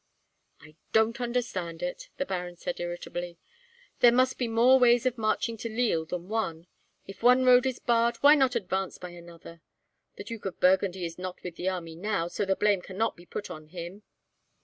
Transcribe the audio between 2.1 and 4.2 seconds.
the baron said, irritably. "There